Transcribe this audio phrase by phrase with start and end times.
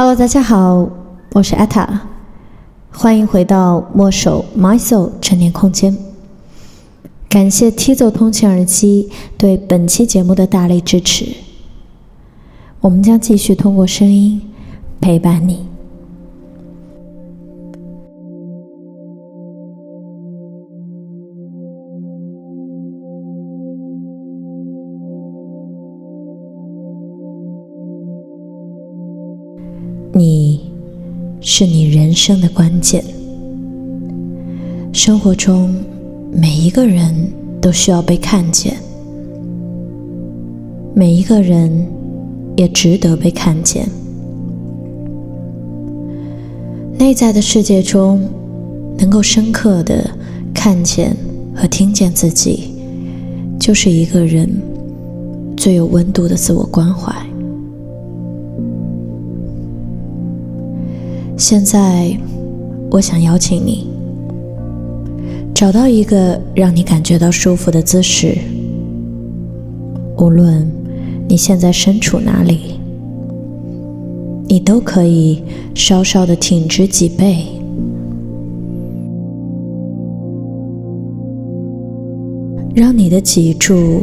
[0.00, 0.88] Hello，大家好，
[1.32, 1.84] 我是 Ata，
[2.92, 5.98] 欢迎回到墨守 My Soul 成年空间。
[7.28, 11.26] 感谢 Tizo 通勤耳机对本期节目的大力支持。
[12.80, 14.40] 我们将继续通过声音
[15.00, 15.48] 陪伴。
[15.48, 15.66] 你
[31.60, 33.02] 是你人生的关键。
[34.92, 35.74] 生活中
[36.30, 37.12] 每一个人
[37.60, 38.76] 都需要被看见，
[40.94, 41.84] 每一个人
[42.56, 43.88] 也值得被看见。
[46.96, 48.22] 内在的世界中，
[48.96, 50.08] 能够深刻的
[50.54, 51.16] 看见
[51.56, 52.72] 和听见自己，
[53.58, 54.48] 就是一个人
[55.56, 57.12] 最有温度的自我关怀。
[61.38, 62.10] 现在，
[62.90, 63.86] 我想邀请你
[65.54, 68.36] 找到一个让你感觉到舒服的姿势。
[70.16, 70.68] 无论
[71.28, 72.80] 你现在身处哪里，
[74.48, 75.40] 你都可以
[75.76, 77.46] 稍稍的挺直脊背，
[82.74, 84.02] 让你的脊柱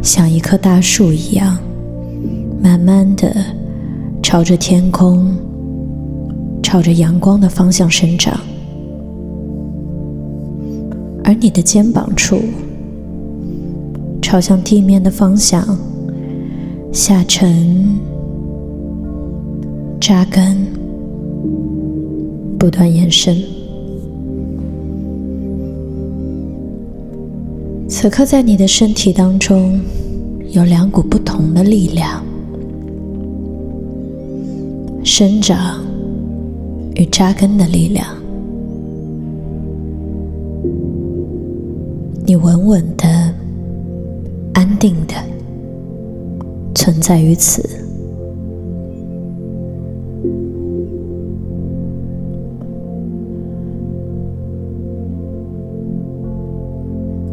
[0.00, 1.58] 像一棵大树一样，
[2.62, 3.30] 慢慢的
[4.22, 5.30] 朝着天空。
[6.74, 8.36] 朝着阳光的方向生长，
[11.22, 12.40] 而你的肩膀处
[14.20, 15.78] 朝向地面的方向
[16.92, 17.86] 下沉、
[20.00, 20.66] 扎根、
[22.58, 23.40] 不断延伸。
[27.86, 29.78] 此刻，在你的身体当中
[30.50, 32.20] 有两股不同的力量
[35.04, 35.83] 生长。
[36.96, 38.06] 与扎根的力量，
[42.24, 43.34] 你稳稳的、
[44.52, 45.14] 安定的
[46.74, 47.68] 存在于此，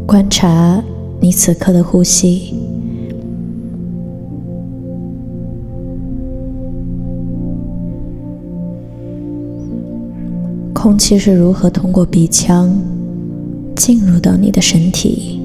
[0.06, 0.82] 观察
[1.20, 2.61] 你此刻的呼吸。
[10.82, 12.76] 空气是如何通过鼻腔
[13.76, 15.40] 进入到你的身体，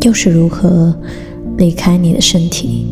[0.00, 0.96] 又是如何
[1.58, 2.86] 离开你的身体？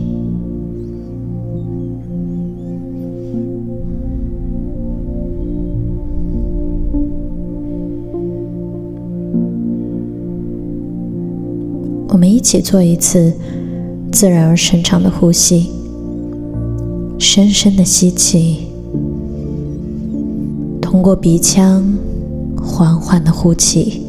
[12.09, 13.33] 我们一起做一次
[14.13, 15.71] 自然而顺畅的呼吸，
[17.19, 18.74] 深深的吸气。
[20.95, 21.83] 通过鼻腔
[22.57, 24.01] 缓缓的呼气，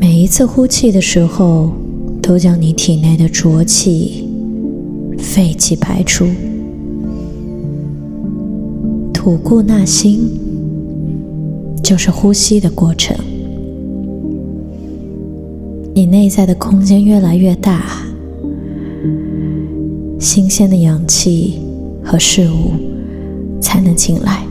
[0.00, 1.68] 每一次呼气的时候，
[2.22, 4.26] 都将你体内的浊气、
[5.18, 6.24] 废气排出，
[9.12, 10.20] 吐故纳新，
[11.82, 13.14] 就是呼吸的过程。
[15.94, 17.82] 你内在的空间越来越大，
[20.18, 21.58] 新鲜的氧气。
[22.04, 22.72] 和事物
[23.60, 24.44] 才能进来。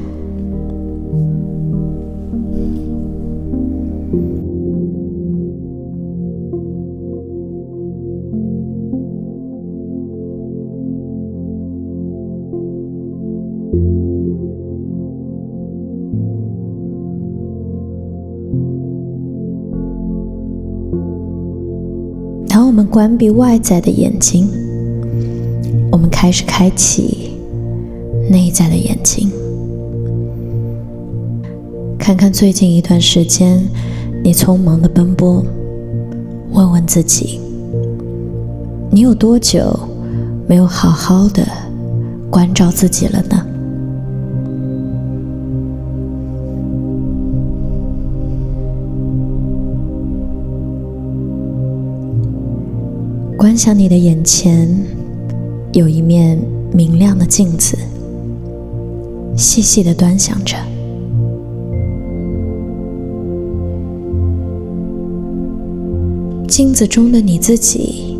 [22.49, 24.47] 当我们关闭外在的眼睛，
[25.91, 27.22] 我们开始开启。
[28.29, 29.29] 内在的眼睛，
[31.97, 33.63] 看看最近一段时间
[34.23, 35.43] 你匆忙的奔波，
[36.51, 37.39] 问问自己，
[38.89, 39.79] 你有多久
[40.47, 41.45] 没有好好的
[42.29, 43.45] 关照自己了呢？
[53.37, 54.69] 观想你的眼前
[55.73, 56.39] 有一面
[56.73, 57.77] 明亮的镜子。
[59.35, 60.55] 细细的端详着。
[66.47, 68.15] 镜子中的你自己，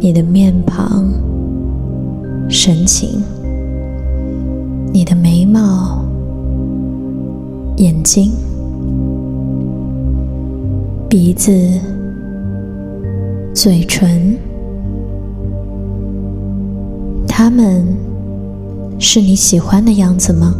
[0.00, 1.04] 你的面庞、
[2.48, 3.22] 神情、
[4.90, 6.02] 你的眉毛、
[7.76, 8.32] 眼睛、
[11.10, 11.52] 鼻子、
[13.52, 14.38] 嘴唇，
[17.28, 17.84] 他们
[18.98, 20.54] 是你喜欢的样子吗？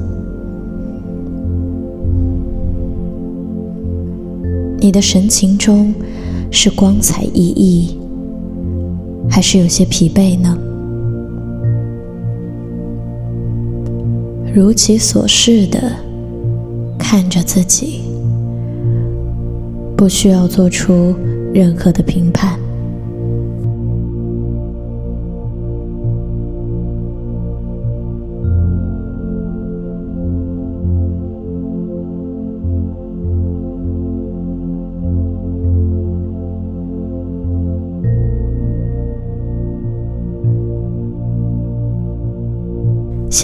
[4.78, 5.94] 你的神情中
[6.50, 7.96] 是光彩熠熠，
[9.30, 10.58] 还是有些疲惫呢？
[14.54, 15.90] 如其所示的
[16.98, 18.02] 看着自己，
[19.96, 21.14] 不需要做出
[21.52, 22.58] 任何的评判。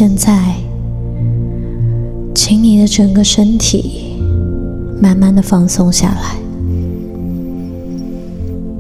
[0.03, 0.55] 现在，
[2.35, 4.15] 请你的整个身体
[4.99, 6.39] 慢慢的放松下来，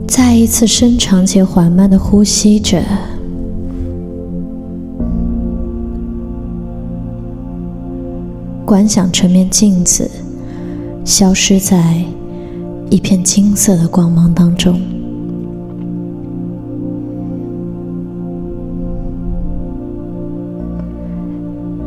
[0.09, 2.83] 再一次深长且缓慢的呼吸着，
[8.65, 10.11] 观想这面镜子
[11.05, 12.03] 消失在
[12.89, 14.81] 一片金色的光芒当中。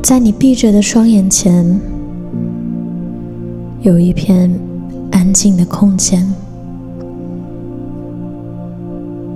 [0.04, 1.80] 在你闭着的双眼前，
[3.84, 4.54] 有一片
[5.12, 6.30] 安静的空间。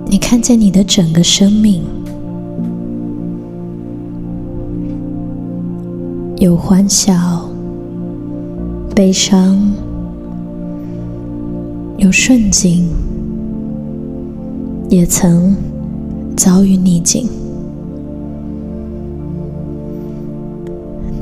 [0.04, 1.82] 你看见你的整个生命，
[6.36, 7.48] 有欢笑、
[8.94, 9.72] 悲伤，
[11.96, 12.86] 有顺境，
[14.90, 15.56] 也曾
[16.36, 17.26] 遭遇逆境。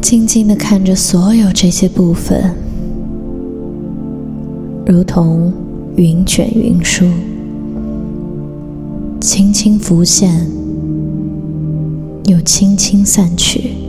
[0.07, 2.55] 静静的看着所有这些部分，
[4.87, 5.53] 如同
[5.97, 7.05] 云卷云舒，
[9.21, 10.47] 轻轻浮现，
[12.27, 13.86] 又轻轻散去。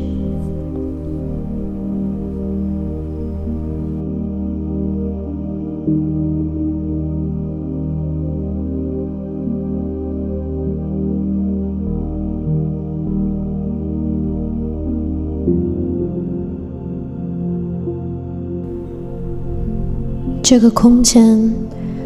[20.49, 21.53] 这个空间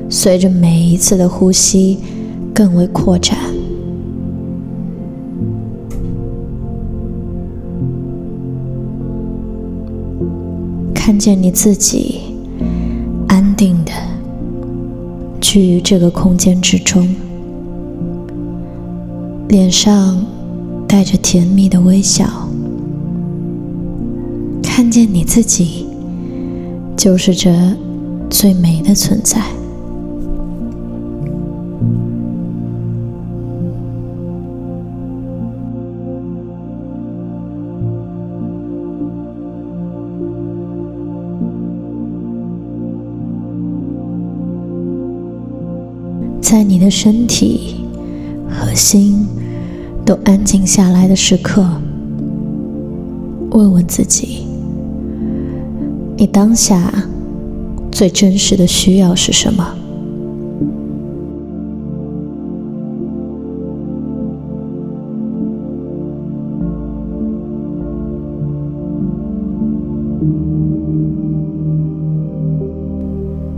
[0.09, 1.99] 随着每一次的呼吸
[2.51, 3.37] 更为扩展，
[10.91, 12.21] 看见你自己
[13.27, 13.91] 安定的
[15.39, 17.07] 居于这个空间之中，
[19.49, 20.19] 脸上
[20.87, 22.25] 带着甜蜜的微笑，
[24.63, 25.85] 看见你自己
[26.97, 27.51] 就是这。
[28.31, 29.39] 最美的存在，
[46.41, 47.75] 在你的身体
[48.49, 49.27] 和心
[50.03, 51.63] 都安静下来的时刻，
[53.51, 54.47] 问问自己：
[56.17, 56.91] 你当下。
[57.91, 59.75] 最真实的需要是什么？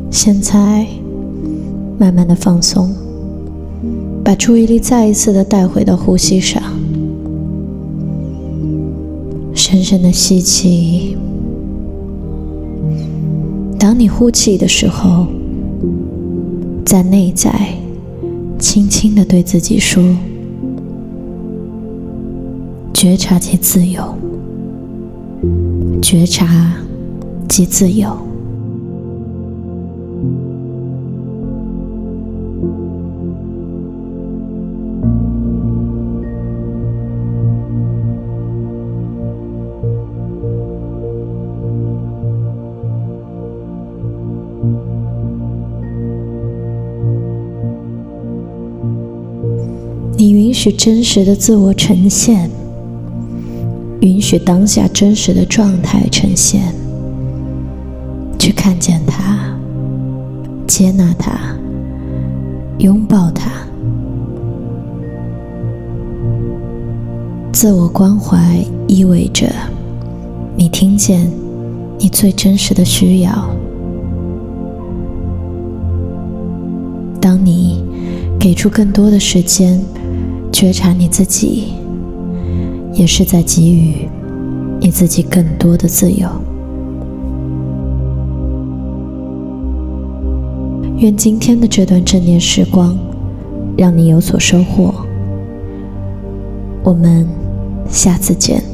[0.09, 0.87] 现在，
[1.97, 2.89] 慢慢的放松，
[4.23, 6.61] 把注意力再一次的带回到呼吸上，
[9.53, 11.17] 深深的吸气。
[13.83, 15.27] 当你呼气的时候，
[16.85, 17.51] 在内在
[18.57, 20.01] 轻轻的对自己说
[22.95, 24.15] ：“觉察即自由，
[26.01, 26.73] 觉察
[27.49, 28.17] 即自由。”
[50.23, 52.49] 你允许真实的自我呈现，
[53.99, 56.73] 允许当下真实的状态呈现，
[58.39, 59.53] 去看见它，
[60.65, 61.37] 接纳它，
[62.77, 63.51] 拥抱它。
[67.51, 69.51] 自我关怀意味着
[70.55, 71.29] 你听见
[71.99, 73.49] 你最真实的需要。
[77.19, 77.83] 当你
[78.39, 79.81] 给出更多的时间
[80.53, 81.73] 觉察你自己，
[82.93, 84.07] 也是在给予
[84.79, 86.29] 你自己更多的自由。
[90.99, 92.97] 愿今天的这段正念时光
[93.75, 94.93] 让你有所收获。
[96.83, 97.27] 我们
[97.89, 98.72] 下次见。